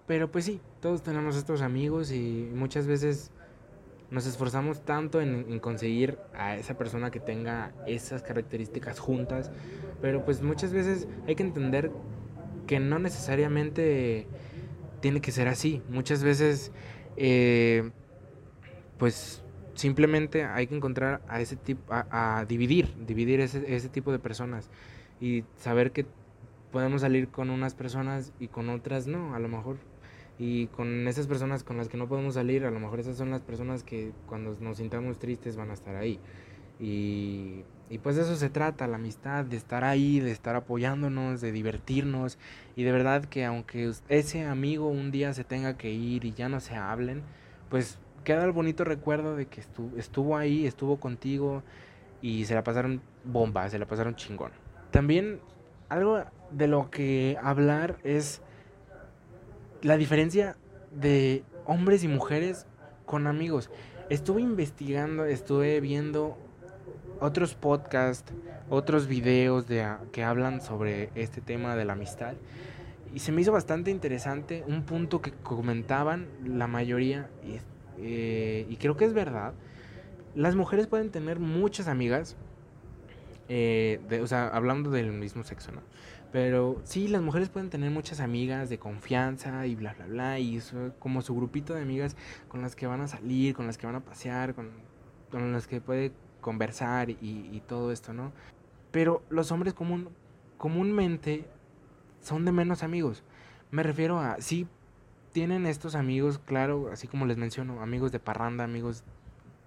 [0.09, 3.29] Pero pues sí, todos tenemos estos amigos y muchas veces
[4.09, 9.51] nos esforzamos tanto en, conseguir a esa persona que tenga esas características juntas,
[10.01, 11.91] pero pues muchas veces hay que entender
[12.65, 14.25] que no necesariamente
[14.99, 15.83] tiene que ser así.
[15.89, 16.71] Muchas veces,
[17.15, 17.91] eh,
[18.97, 19.43] pues
[19.75, 24.71] simplemente hay que encontrar a ese tipo, a, dividir, dividir ese, ese tipo de personas
[25.21, 26.07] y saber que
[26.71, 29.77] podemos salir con unas personas y con otras no, a lo mejor
[30.39, 33.29] y con esas personas con las que no podemos salir, a lo mejor esas son
[33.29, 36.17] las personas que cuando nos sintamos tristes van a estar ahí.
[36.79, 41.41] Y, y pues de eso se trata, la amistad, de estar ahí, de estar apoyándonos,
[41.41, 42.37] de divertirnos.
[42.77, 46.47] Y de verdad que aunque ese amigo un día se tenga que ir y ya
[46.47, 47.21] no se hablen,
[47.69, 51.63] pues queda el bonito recuerdo de que estuvo, estuvo ahí, estuvo contigo
[52.21, 54.51] y se la pasaron bomba, se la pasaron chingón.
[54.91, 55.41] También
[55.89, 58.41] algo de lo que hablar es
[59.81, 60.57] la diferencia
[60.91, 62.65] de hombres y mujeres
[63.05, 63.69] con amigos.
[64.09, 66.37] Estuve investigando, estuve viendo
[67.19, 68.33] otros podcasts,
[68.69, 72.33] otros videos de, que hablan sobre este tema de la amistad.
[73.13, 77.59] Y se me hizo bastante interesante un punto que comentaban la mayoría, y,
[77.99, 79.53] eh, y creo que es verdad.
[80.35, 82.35] Las mujeres pueden tener muchas amigas,
[83.47, 85.81] eh, o sea, hablando del mismo sexo, ¿no?
[86.31, 90.39] Pero sí, las mujeres pueden tener muchas amigas de confianza y bla, bla, bla.
[90.39, 92.15] Y eso, como su grupito de amigas
[92.47, 94.69] con las que van a salir, con las que van a pasear, con,
[95.31, 96.11] con las que puede
[96.41, 98.31] conversar y, y, todo esto, ¿no?
[98.91, 100.09] Pero los hombres común,
[100.57, 101.45] comúnmente
[102.21, 103.23] son de menos amigos.
[103.71, 104.67] Me refiero a, sí,
[105.31, 109.03] tienen estos amigos, claro, así como les menciono, amigos de parranda, amigos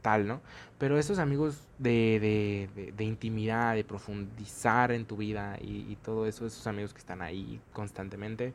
[0.02, 0.40] tal, ¿no?
[0.78, 6.66] Pero esos amigos de, de, intimidad, de profundizar en tu vida y, todo eso, esos
[6.66, 8.52] amigos que están ahí constantemente,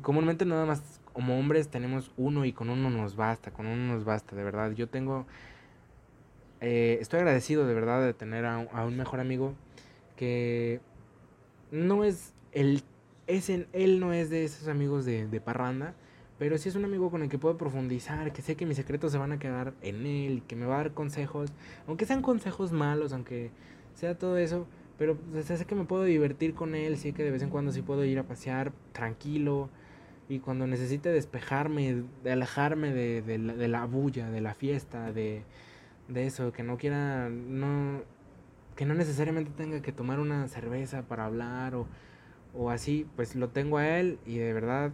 [0.00, 4.04] comúnmente nada más como hombres tenemos uno y con uno nos basta, con uno nos
[4.04, 4.72] basta, de verdad.
[4.72, 5.26] Yo tengo,
[6.60, 9.54] eh, estoy agradecido de verdad de tener a, un mejor amigo
[10.16, 10.80] que
[11.70, 12.82] no es el,
[13.26, 15.94] es en, él no es de esos amigos de parranda,
[16.38, 19.12] pero si es un amigo con el que puedo profundizar, que sé que mis secretos
[19.12, 21.52] se van a quedar en él, que me va a dar consejos,
[21.86, 23.50] aunque sean consejos malos, aunque
[23.94, 24.66] sea todo eso,
[24.98, 27.70] pero pues, sé que me puedo divertir con él, sé que de vez en cuando
[27.72, 29.68] sí puedo ir a pasear tranquilo
[30.28, 35.42] y cuando necesite despejarme, de alejarme de, la, de la bulla, de la fiesta, de,
[36.08, 38.02] de eso, que no quiera, no,
[38.74, 41.86] que no necesariamente tenga que tomar una cerveza para hablar o,
[42.54, 44.92] o así, pues lo tengo a él y de verdad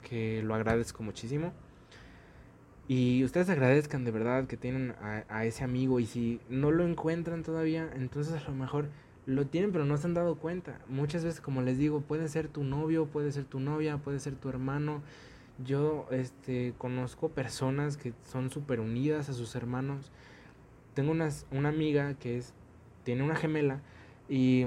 [0.00, 1.52] que lo agradezco muchísimo.
[2.88, 7.44] Y ustedes agradezcan de verdad que tienen a, ese amigo y si no lo encuentran
[7.44, 8.88] todavía, entonces a lo mejor
[9.26, 10.80] lo tienen pero no se han dado cuenta.
[10.88, 14.34] Muchas veces, como les digo, puede ser tu novio, puede ser tu novia, puede ser
[14.34, 15.02] tu hermano.
[15.64, 20.10] Yo este, conozco personas que son súper unidas a sus hermanos.
[20.94, 22.54] Tengo unas, una amiga que es,
[23.04, 23.82] tiene una gemela
[24.28, 24.64] y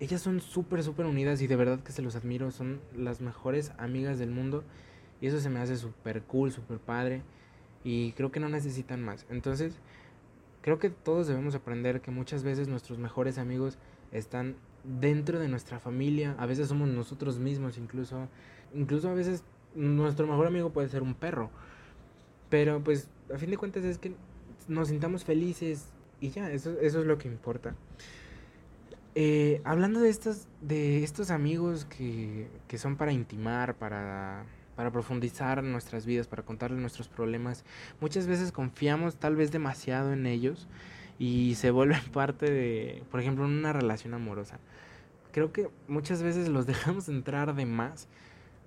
[0.00, 2.50] ellas son súper, súper unidas y de verdad que se los admiro.
[2.50, 4.62] Son las mejores amigas del mundo.
[5.20, 7.22] Y eso se me hace súper cool, súper padre.
[7.82, 9.26] Y creo que no necesitan más.
[9.28, 9.74] Entonces,
[10.62, 13.78] creo que todos debemos aprender que muchas veces nuestros mejores amigos
[14.12, 16.36] están dentro de nuestra familia.
[16.38, 18.28] A veces somos nosotros mismos, incluso.
[18.74, 19.42] Incluso a veces
[19.74, 21.50] nuestro mejor amigo puede ser un perro.
[22.50, 24.12] Pero pues, a fin de cuentas es que
[24.68, 25.88] nos sintamos felices.
[26.20, 27.74] Y ya, eso, eso es lo que importa.
[29.14, 34.44] Eh, hablando de estos, de estos amigos que, que son para intimar, para,
[34.76, 37.64] para profundizar nuestras vidas, para contarles nuestros problemas,
[38.00, 40.68] muchas veces confiamos tal vez demasiado en ellos
[41.18, 44.58] y se vuelven parte de, por ejemplo, una relación amorosa.
[45.32, 48.08] Creo que muchas veces los dejamos entrar de más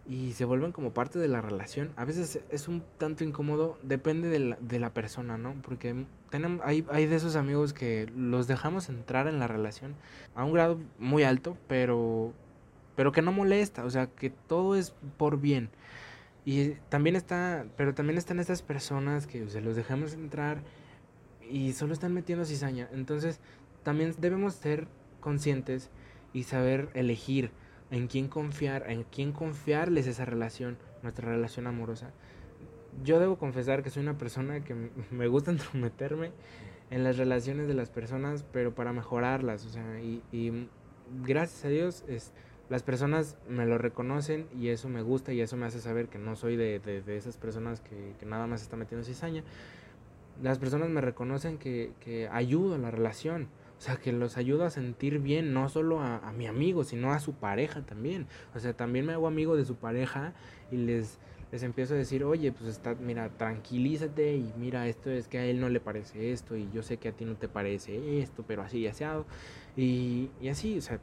[0.07, 1.91] y se vuelven como parte de la relación.
[1.95, 5.55] A veces es un tanto incómodo, depende de la, de la persona, ¿no?
[5.61, 9.93] Porque tenemos, hay, hay de esos amigos que los dejamos entrar en la relación
[10.33, 12.33] a un grado muy alto, pero,
[12.95, 15.69] pero que no molesta, o sea, que todo es por bien.
[16.43, 20.63] Y también está, pero también están estas personas que se los dejamos entrar
[21.47, 22.89] y solo están metiendo cizaña.
[22.93, 23.39] Entonces,
[23.83, 24.87] también debemos ser
[25.19, 25.91] conscientes
[26.33, 27.51] y saber elegir
[27.91, 32.11] en quién confiar, en quién confiarles esa relación, nuestra relación amorosa.
[33.03, 34.75] Yo debo confesar que soy una persona que
[35.11, 36.31] me gusta entrometerme
[36.89, 40.67] en las relaciones de las personas, pero para mejorarlas, o sea, y, y
[41.23, 42.33] gracias a Dios es,
[42.69, 46.17] las personas me lo reconocen y eso me gusta y eso me hace saber que
[46.17, 49.43] no soy de, de, de esas personas que, que, nada más está metiendo cizaña.
[50.41, 54.63] Las personas me reconocen que, que ayudo a la relación, o sea, que los ayudo
[54.63, 58.27] a sentir bien, no solo a, a, mi amigo, sino a su pareja también.
[58.55, 60.33] O sea, también me hago amigo de su pareja
[60.71, 61.19] y les,
[61.51, 65.45] les empiezo a decir, oye, pues está, mira, tranquilízate y mira, esto es que a
[65.45, 68.43] él no le parece esto y yo sé que a ti no te parece esto,
[68.47, 69.25] pero así y aseado.
[69.75, 70.99] Y, y así, o sea,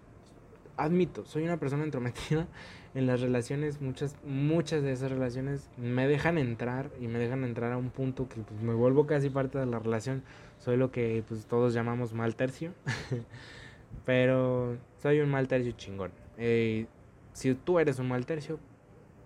[0.79, 2.47] admito, soy una persona entrometida
[2.95, 7.73] en las relaciones, muchas, muchas de esas relaciones me dejan entrar y me dejan entrar
[7.73, 10.23] a un punto que pues, me vuelvo casi parte de la relación.
[10.59, 12.73] Soy lo que pues, todos llamamos mal tercio,
[14.07, 16.13] pero soy un mal tercio chingón.
[16.39, 16.87] Eh,
[17.33, 18.59] si tú eres un mal tercio,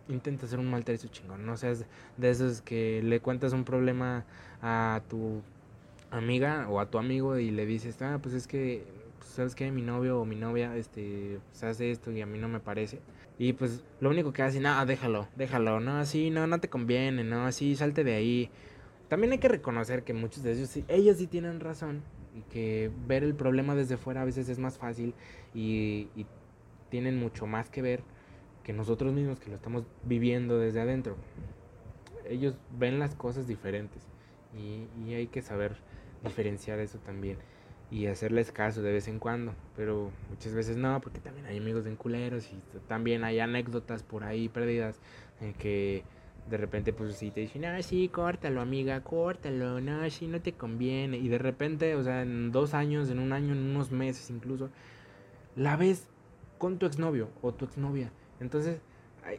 [0.09, 1.47] intenta ser un mal tercio chingón.
[1.47, 1.85] No seas
[2.17, 4.25] de esos que le cuentas un problema
[4.61, 5.43] a tu
[6.11, 8.85] amiga o a tu amigo y le dices, ah, pues es que
[9.33, 9.71] ¿sabes qué?
[9.71, 13.01] Mi novio o mi novia este, pues, hace esto y a mí no me parece.
[13.39, 17.25] Y pues lo único que hace, no, déjalo, déjalo, no, así, no, no te conviene,
[17.25, 18.51] no, así, salte de ahí.
[19.09, 22.03] También hay que reconocer que muchos de ellos, ellos sí tienen razón
[22.35, 25.15] y que ver el problema desde fuera a veces es más fácil
[25.55, 26.09] y
[26.91, 28.03] tienen mucho más que ver
[28.63, 31.17] que nosotros mismos que lo estamos viviendo desde adentro.
[32.29, 34.03] Ellos ven las cosas diferentes
[34.57, 35.77] y, y hay que saber
[36.23, 37.39] diferenciar eso también
[37.93, 41.85] y hacerles caso de vez en cuando, pero muchas veces no, porque también hay amigos
[41.85, 42.57] de culeros y
[42.89, 44.99] también hay anécdotas por ahí perdidas
[45.43, 46.03] en que
[46.49, 50.53] de repente pues si te dicen, ah, sí, córtalo amiga, córtalo, no, sí, no te
[50.53, 54.31] conviene, y de repente, o sea, en dos años, en un año, en unos meses
[54.31, 54.71] incluso,
[55.55, 56.09] la ves
[56.57, 58.11] con tu exnovio o tu exnovia,
[58.43, 58.81] entonces,
[59.25, 59.39] hay,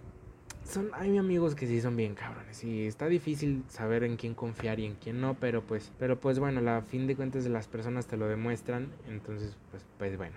[0.63, 4.79] son, hay amigos que sí son bien cabrones y está difícil saber en quién confiar
[4.79, 8.07] y en quién no, pero pues, pero pues bueno, la fin de cuentas las personas
[8.07, 10.35] te lo demuestran, entonces pues, pues bueno.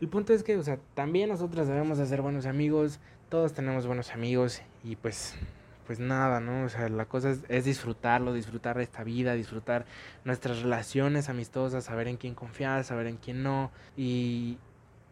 [0.00, 3.86] El punto es que, o sea, también nosotros debemos de ser buenos amigos, todos tenemos
[3.86, 5.34] buenos amigos y pues,
[5.86, 6.64] pues nada, ¿no?
[6.64, 9.84] O sea, la cosa es, es disfrutarlo, disfrutar esta vida, disfrutar
[10.24, 14.56] nuestras relaciones amistosas, saber en quién confiar, saber en quién no y,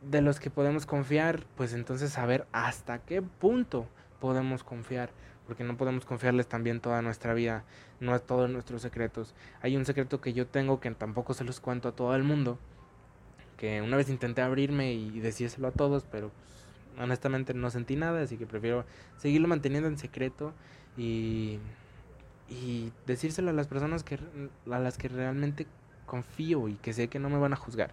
[0.03, 3.87] de los que podemos confiar, pues entonces saber hasta qué punto
[4.21, 5.11] podemos confiar,
[5.47, 7.65] porque no podemos confiarles también toda nuestra vida,
[8.01, 9.35] no a todos nuestros secretos.
[9.61, 12.59] Hay un secreto que yo tengo que tampoco se los cuento a todo el mundo,
[13.57, 18.23] que una vez intenté abrirme y decírselo a todos, pero pues, honestamente no sentí nada,
[18.23, 18.85] así que prefiero
[19.17, 20.53] seguirlo manteniendo en secreto
[20.97, 21.59] y,
[22.49, 24.19] y decírselo a las personas que,
[24.71, 25.67] a las que realmente
[26.07, 27.93] confío y que sé que no me van a juzgar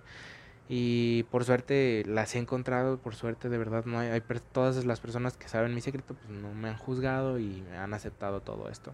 [0.67, 4.99] y por suerte las he encontrado, por suerte de verdad no hay, hay todas las
[4.99, 8.69] personas que saben mi secreto pues no me han juzgado y me han aceptado todo
[8.69, 8.93] esto.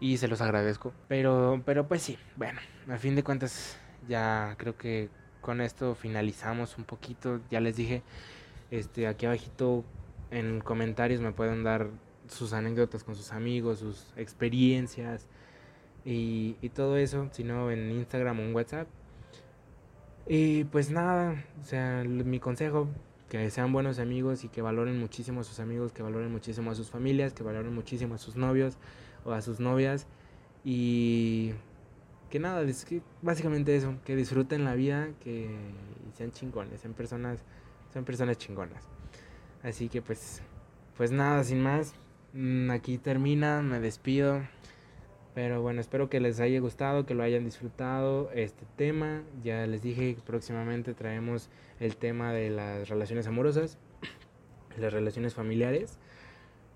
[0.00, 3.76] Y se los agradezco, pero pero pues sí, bueno, a fin de cuentas
[4.08, 5.08] ya creo que
[5.40, 8.02] con esto finalizamos un poquito, ya les dije,
[8.70, 9.84] este aquí abajito
[10.30, 11.88] en comentarios me pueden dar
[12.28, 15.26] sus anécdotas con sus amigos, sus experiencias
[16.04, 18.86] y, y todo eso, si no en Instagram o en WhatsApp
[20.28, 22.88] y pues nada, o sea, mi consejo,
[23.28, 26.74] que sean buenos amigos y que valoren muchísimo a sus amigos, que valoren muchísimo a
[26.74, 28.76] sus familias, que valoren muchísimo a sus novios
[29.24, 30.06] o a sus novias.
[30.64, 31.52] Y
[32.30, 32.64] que nada,
[33.22, 35.48] básicamente eso, que disfruten la vida, que
[36.14, 37.40] sean chingones, sean personas,
[37.92, 38.84] sean personas chingonas.
[39.62, 40.42] Así que pues,
[40.96, 41.94] pues nada, sin más,
[42.32, 44.42] mm, aquí termina, me despido.
[45.38, 49.22] Pero bueno, espero que les haya gustado, que lo hayan disfrutado este tema.
[49.44, 53.78] Ya les dije que próximamente traemos el tema de las relaciones amorosas,
[54.80, 55.96] las relaciones familiares.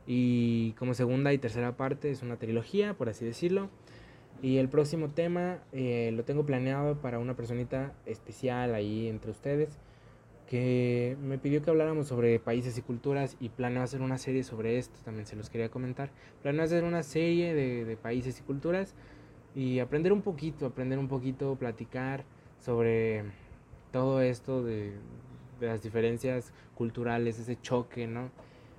[0.06, 3.68] Y como segunda y tercera parte es una trilogía, por así decirlo.
[4.42, 9.76] Y el próximo tema eh, lo tengo planeado para una personita especial ahí entre ustedes
[10.52, 14.76] que me pidió que habláramos sobre países y culturas y planeo hacer una serie sobre
[14.76, 16.10] esto, también se los quería comentar.
[16.42, 18.94] Planeo hacer una serie de, países y culturas
[19.54, 22.24] y aprender un poquito, aprender un poquito, platicar
[22.58, 23.24] sobre
[23.92, 24.92] todo esto de,
[25.58, 28.28] de las diferencias culturales, ese choque, ¿no?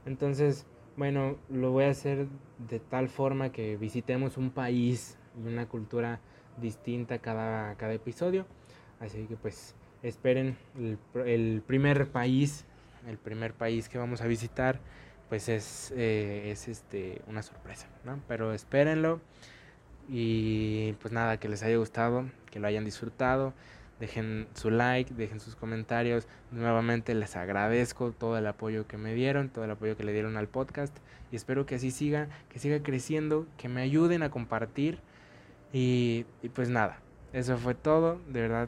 [0.06, 2.28] Entonces, bueno, lo voy a hacer
[2.70, 6.20] de tal forma que visitemos un país y una cultura
[6.62, 8.46] distinta cada, cada episodio.
[9.00, 10.58] Así que pues esperen
[11.26, 12.66] el, primer país,
[13.08, 14.80] el primer país que vamos a visitar,
[15.30, 18.20] pues es, eh, es este, una sorpresa, ¿no?
[18.28, 19.22] Pero espérenlo
[20.10, 23.54] y pues nada, que les haya gustado, que lo hayan disfrutado.
[24.00, 26.28] Dejen su like, dejen sus comentarios.
[26.52, 30.36] Nuevamente les agradezco todo el apoyo que me dieron, todo el apoyo que le dieron
[30.36, 30.96] al podcast.
[31.32, 35.00] Y espero que así siga, que siga creciendo, que me ayuden a compartir.
[35.72, 37.00] Y pues nada,
[37.32, 38.20] eso fue todo.
[38.28, 38.68] De verdad,